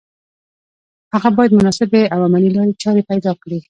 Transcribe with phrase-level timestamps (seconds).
[1.13, 3.57] هغه باید مناسبې او عملي لارې چارې پیدا کړي